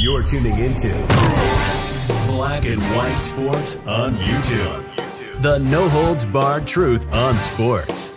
[0.00, 0.88] You're tuning into
[2.26, 5.42] Black and White Sports on YouTube.
[5.42, 8.10] The no holds barred truth on sports.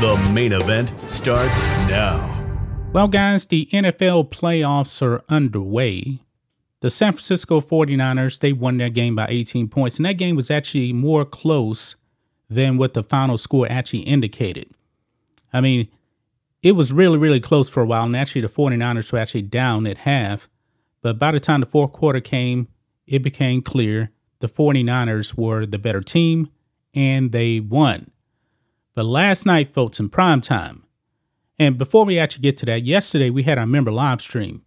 [0.00, 2.32] The main event starts now.
[2.92, 6.20] Well, guys, the NFL playoffs are underway.
[6.80, 10.50] The San Francisco 49ers, they won their game by 18 points, and that game was
[10.50, 11.96] actually more close
[12.48, 14.70] than what the final score actually indicated.
[15.52, 15.88] I mean,
[16.62, 19.86] it was really, really close for a while, and actually the 49ers were actually down
[19.86, 20.48] at half.
[21.02, 22.68] But by the time the fourth quarter came,
[23.06, 26.50] it became clear the 49ers were the better team,
[26.94, 28.10] and they won.
[28.94, 30.84] But last night, folks, in prime time,
[31.58, 34.62] and before we actually get to that, yesterday we had our member live stream,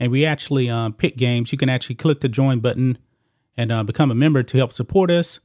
[0.00, 1.52] and we actually uh, pick games.
[1.52, 2.98] You can actually click the join button
[3.56, 5.40] and uh, become a member to help support us.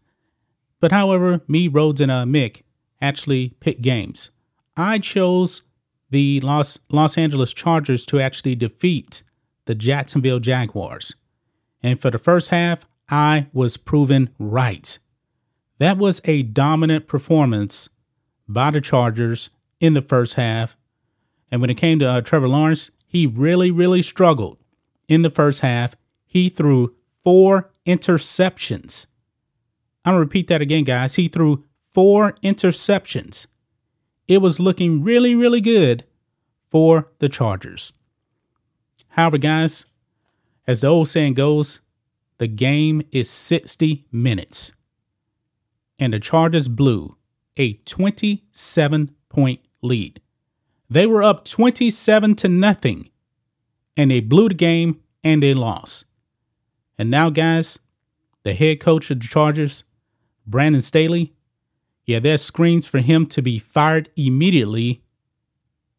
[0.79, 2.63] But however, me, Rhodes, and uh, Mick
[3.01, 4.31] actually pick games.
[4.75, 5.61] I chose
[6.09, 9.23] the Los Los Angeles Chargers to actually defeat
[9.65, 11.15] the Jacksonville Jaguars.
[11.81, 14.97] And for the first half, I was proven right.
[15.77, 17.89] That was a dominant performance
[18.47, 19.49] by the Chargers
[19.79, 20.75] in the first half.
[21.51, 24.57] And when it came to uh, Trevor Lawrence, he really, really struggled
[25.07, 25.95] in the first half.
[26.25, 29.07] He threw four interceptions.
[30.05, 31.15] I'm going to repeat that again, guys.
[31.15, 33.47] He threw four interceptions
[34.29, 36.05] it was looking really, really good
[36.69, 37.91] for the Chargers.
[39.09, 39.87] However, guys,
[40.67, 41.81] as the old saying goes,
[42.37, 44.71] the game is 60 minutes.
[45.97, 47.17] And the Chargers blew
[47.57, 50.21] a 27 point lead.
[50.91, 53.09] They were up 27 to nothing,
[53.97, 56.05] and they blew the game and they lost.
[56.99, 57.79] And now, guys,
[58.43, 59.83] the head coach of the Chargers,
[60.45, 61.33] Brandon Staley,
[62.09, 65.03] yeah, there's screens for him to be fired immediately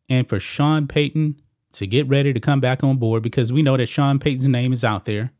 [0.08, 1.40] and for Sean Payton
[1.74, 4.72] to get ready to come back on board because we know that Sean Payton's name
[4.72, 5.30] is out there.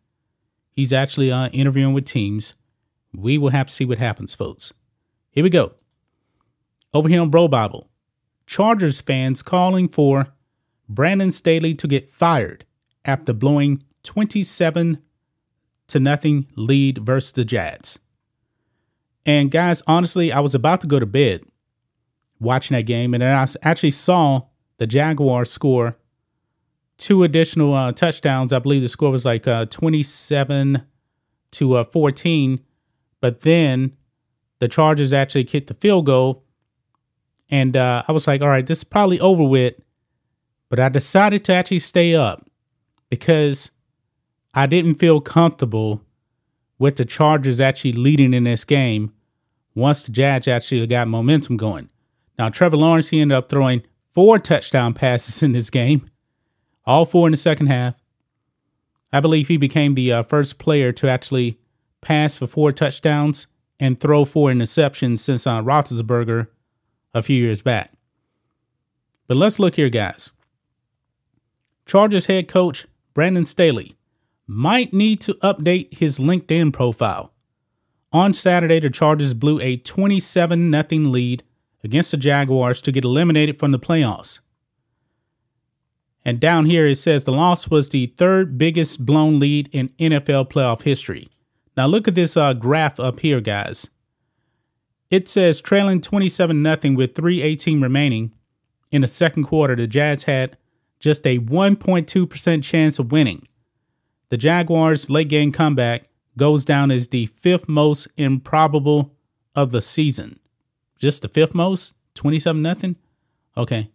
[0.70, 2.54] He's actually uh, interviewing with teams.
[3.12, 4.72] We will have to see what happens, folks.
[5.32, 5.72] Here we go.
[6.94, 7.88] Over here on Bro Bible,
[8.46, 10.28] Chargers fans calling for
[10.88, 12.64] Brandon Staley to get fired
[13.04, 15.02] after blowing 27
[15.88, 17.98] to nothing lead versus the Jags.
[19.26, 21.44] And guys, honestly, I was about to go to bed
[22.38, 24.42] watching that game, and then I actually saw
[24.78, 25.96] the Jaguars score
[27.00, 28.52] two additional uh, touchdowns.
[28.52, 30.86] I believe the score was like uh, 27
[31.52, 32.60] to uh, 14.
[33.20, 33.96] But then
[34.58, 36.44] the Chargers actually kicked the field goal.
[37.48, 39.74] And uh, I was like, all right, this is probably over with.
[40.68, 42.46] But I decided to actually stay up
[43.08, 43.72] because
[44.54, 46.04] I didn't feel comfortable
[46.80, 49.12] with the Chargers actually leading in this game
[49.74, 51.90] once the Jags actually got momentum going.
[52.38, 56.06] Now, Trevor Lawrence, he ended up throwing four touchdown passes in this game,
[56.86, 58.00] all four in the second half.
[59.12, 61.58] I believe he became the uh, first player to actually
[62.00, 63.46] pass for four touchdowns
[63.78, 66.48] and throw four interceptions since uh, Roethlisberger
[67.12, 67.92] a few years back.
[69.26, 70.32] But let's look here, guys.
[71.84, 73.96] Chargers head coach Brandon Staley
[74.50, 77.32] might need to update his LinkedIn profile.
[78.12, 81.44] On Saturday, the Chargers blew a 27 0 lead
[81.84, 84.40] against the Jaguars to get eliminated from the playoffs.
[86.24, 90.50] And down here it says the loss was the third biggest blown lead in NFL
[90.50, 91.28] playoff history.
[91.76, 93.90] Now look at this uh, graph up here, guys.
[95.10, 98.32] It says trailing 27 0 with 318 remaining
[98.90, 100.56] in the second quarter, the Jags had
[100.98, 103.46] just a 1.2% chance of winning.
[104.30, 106.04] The Jaguars' late game comeback
[106.36, 109.12] goes down as the fifth most improbable
[109.54, 110.38] of the season.
[110.96, 111.94] Just the fifth most?
[112.14, 112.96] 27 nothing?
[113.56, 113.90] Okay.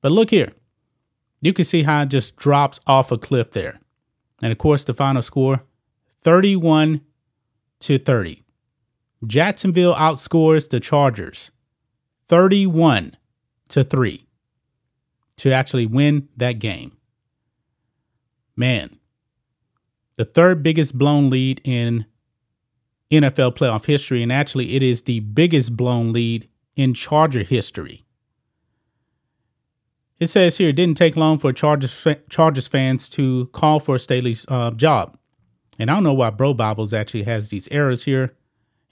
[0.00, 0.52] But look here.
[1.40, 3.80] You can see how it just drops off a cliff there.
[4.42, 5.62] And of course, the final score
[6.20, 7.00] 31
[7.80, 8.42] to 30.
[9.26, 11.50] Jacksonville outscores the Chargers
[12.26, 13.16] 31
[13.68, 14.26] to 3
[15.36, 16.96] to actually win that game.
[18.56, 18.97] Man,
[20.18, 22.04] the third biggest blown lead in
[23.10, 28.04] NFL playoff history, and actually, it is the biggest blown lead in Charger history.
[30.18, 34.44] It says here it didn't take long for Chargers, Chargers fans to call for Staley's
[34.48, 35.16] uh, job.
[35.78, 38.34] And I don't know why Bro Bibles actually has these errors here.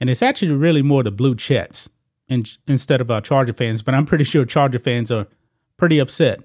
[0.01, 1.91] And it's actually really more the blue chets
[2.29, 5.27] in, instead of uh, Charger fans, but I'm pretty sure Charger fans are
[5.77, 6.41] pretty upset.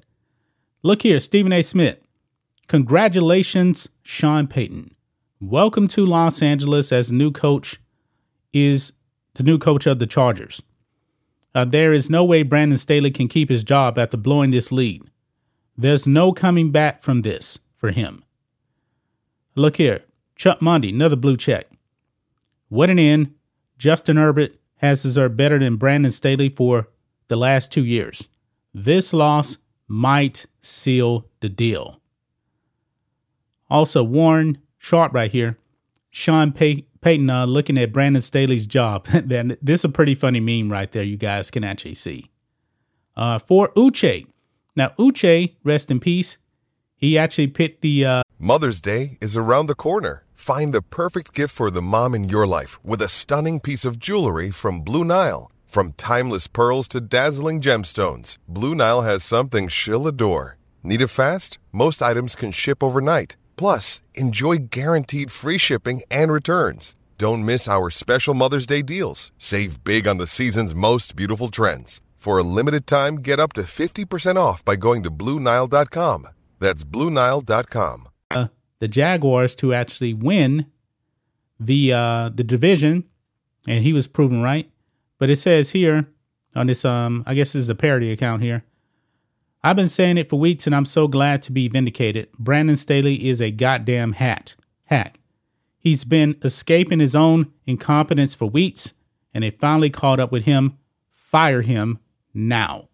[0.82, 1.62] Look here, Stephen A.
[1.62, 2.00] Smith.
[2.72, 4.96] Congratulations, Sean Payton.
[5.42, 7.82] Welcome to Los Angeles as new coach
[8.54, 8.94] is
[9.34, 10.64] the new coach of the Chargers.
[11.54, 15.04] Uh, there is no way Brandon Staley can keep his job after blowing this lead.
[15.78, 18.24] There's no coming back from this for him.
[19.54, 20.06] Look here,
[20.38, 21.70] Chuck Monday, another blue check.
[22.70, 23.34] What an end.
[23.78, 26.88] Justin Herbert has deserved better than Brandon Staley for
[27.28, 28.30] the last two years.
[28.74, 29.58] This loss
[29.90, 32.01] might seal the deal.
[33.72, 35.58] Also, Warren Sharp right here.
[36.10, 39.06] Sean Pay- Payton uh, looking at Brandon Staley's job.
[39.08, 41.04] then this is a pretty funny meme right there.
[41.04, 42.30] You guys can actually see.
[43.16, 44.28] Uh, for Uche.
[44.76, 46.38] Now, Uche, rest in peace.
[46.98, 48.06] He actually picked the.
[48.06, 50.26] Uh, Mother's Day is around the corner.
[50.34, 54.00] Find the perfect gift for the mom in your life with a stunning piece of
[54.00, 55.50] jewelry from Blue Nile.
[55.66, 60.58] From timeless pearls to dazzling gemstones, Blue Nile has something she'll adore.
[60.84, 61.60] Need it fast?
[61.72, 63.38] Most items can ship overnight.
[63.62, 66.96] Plus, enjoy guaranteed free shipping and returns.
[67.20, 69.32] Don't miss our special Mother's Day deals.
[69.38, 72.02] Save big on the season's most beautiful trends.
[72.18, 76.26] For a limited time, get up to 50% off by going to Bluenile.com.
[76.60, 78.08] That's Bluenile.com.
[78.32, 78.48] Uh,
[78.80, 80.66] the Jaguars to actually win
[81.60, 83.04] the uh, the division,
[83.68, 84.72] and he was proven right.
[85.20, 86.08] But it says here
[86.56, 88.64] on this, um, I guess this is a parody account here.
[89.64, 92.32] I've been saying it for weeks and I'm so glad to be vindicated.
[92.40, 94.56] Brandon Staley is a goddamn hat.
[94.86, 95.20] Hack.
[95.78, 98.94] He's been escaping his own incompetence for weeks
[99.34, 100.78] and they finally caught up with him.
[101.12, 102.00] Fire him
[102.34, 102.90] now.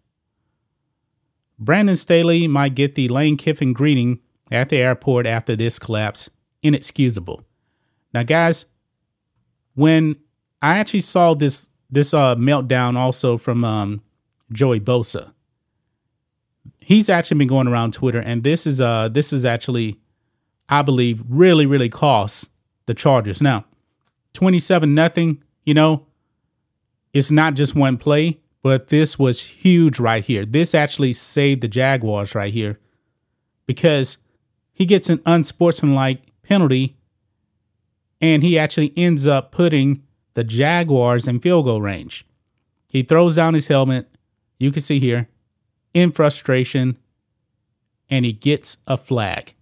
[1.58, 6.30] Brandon Staley might get the Lane Kiffin greeting at the airport after this collapse.
[6.62, 7.44] Inexcusable.
[8.12, 8.66] Now, guys,
[9.74, 10.16] when
[10.62, 14.02] I actually saw this this uh, meltdown also from um,
[14.52, 15.32] Joey Bosa,
[16.88, 20.00] he's actually been going around Twitter, and this is uh this is actually,
[20.70, 22.48] I believe, really really costs
[22.86, 23.42] the Chargers.
[23.42, 23.66] Now,
[24.32, 25.42] twenty seven nothing.
[25.66, 26.06] You know,
[27.12, 30.46] it's not just one play, but this was huge right here.
[30.46, 32.80] This actually saved the Jaguars right here,
[33.66, 34.16] because
[34.72, 36.96] he gets an unsportsmanlike penalty,
[38.18, 40.02] and he actually ends up putting
[40.32, 42.24] the Jaguars in field goal range.
[42.90, 44.08] He throws down his helmet.
[44.58, 45.28] You can see here
[45.94, 46.98] in frustration
[48.08, 49.54] and he gets a flag.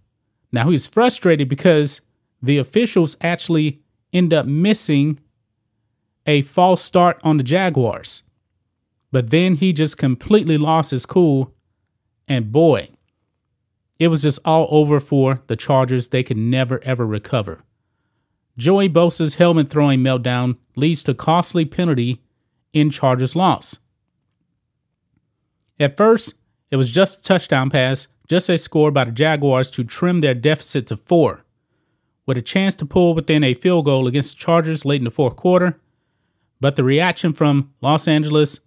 [0.51, 2.01] Now he's frustrated because
[2.41, 3.81] the officials actually
[4.13, 5.19] end up missing
[6.25, 8.23] a false start on the Jaguars.
[9.11, 11.53] But then he just completely lost his cool.
[12.27, 12.89] And boy,
[13.99, 16.09] it was just all over for the Chargers.
[16.09, 17.63] They could never, ever recover.
[18.57, 22.21] Joey Bosa's helmet throwing meltdown leads to costly penalty
[22.73, 23.79] in Chargers loss.
[25.79, 26.33] At first,
[26.71, 30.33] it was just a touchdown pass, just a score by the Jaguars to trim their
[30.33, 31.45] deficit to four.
[32.25, 35.11] With a chance to pull within a field goal against the Chargers late in the
[35.11, 35.79] fourth quarter,
[36.59, 38.59] but the reaction from Los Angeles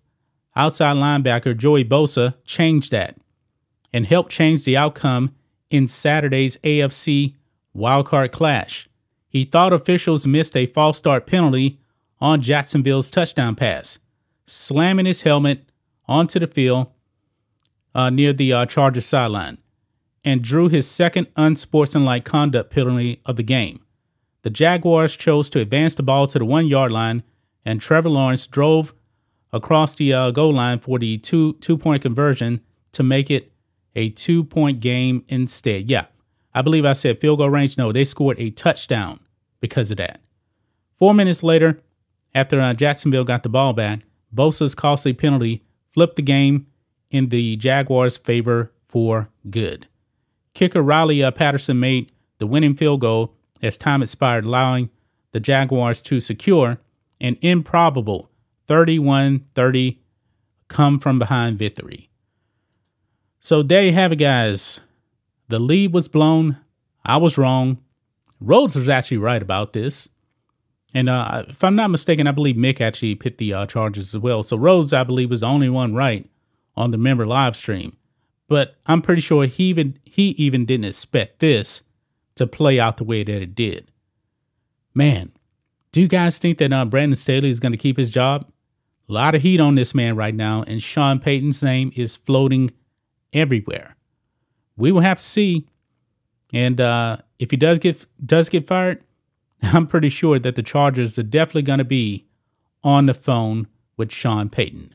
[0.57, 3.17] outside linebacker Joey Bosa changed that
[3.93, 5.35] and helped change the outcome
[5.69, 7.35] in Saturday's AFC
[7.77, 8.89] wildcard clash.
[9.29, 11.81] He thought officials missed a false start penalty
[12.21, 13.99] on Jacksonville's touchdown pass,
[14.47, 15.71] slamming his helmet
[16.07, 16.89] onto the field
[17.95, 19.59] uh, near the uh, Chargers sideline
[20.25, 23.81] and drew his second unsportsmanlike conduct penalty of the game.
[24.43, 27.23] The Jaguars chose to advance the ball to the one yard line,
[27.65, 28.95] and Trevor Lawrence drove
[29.53, 32.61] across the uh, goal line for the two two point conversion
[32.93, 33.53] to make it
[33.95, 35.91] a two point game instead.
[35.91, 36.07] Yeah,
[36.55, 37.77] I believe I said field goal range.
[37.77, 39.21] No, they scored a touchdown
[39.61, 40.21] because of that.
[40.95, 41.81] Four minutes later,
[42.35, 44.01] after uh, Jacksonville got the ball back,
[44.35, 46.67] Bosa's costly penalty flipped the game
[47.11, 49.89] in the Jaguars' favor for good.
[50.55, 54.91] Kicker Riley uh, Patterson made the winning field goal as time expired, allowing
[55.33, 56.79] the Jaguars to secure
[57.21, 58.31] an improbable
[58.67, 60.01] 31 30
[60.69, 62.09] come from behind victory.
[63.41, 64.81] So there you have it, guys.
[65.49, 66.59] The lead was blown.
[67.05, 67.79] I was wrong.
[68.41, 70.09] Rhodes was actually right about this.
[70.95, 74.19] And uh, if I'm not mistaken, I believe Mick actually picked the uh, Chargers as
[74.21, 74.43] well.
[74.43, 76.29] So Rhodes, I believe, was the only one right
[76.77, 77.97] on the member live stream.
[78.49, 81.83] But I'm pretty sure he even he even didn't expect this
[82.35, 83.91] to play out the way that it did.
[84.95, 85.31] Man,
[85.93, 88.51] do you guys think that uh, Brandon Staley is going to keep his job?
[89.09, 92.71] A lot of heat on this man right now, and Sean Payton's name is floating
[93.33, 93.97] everywhere.
[94.77, 95.67] We will have to see.
[96.53, 99.05] And uh, if he does get does get fired,
[99.63, 102.27] I'm pretty sure that the Chargers are definitely going to be
[102.83, 104.95] on the phone with Sean Payton.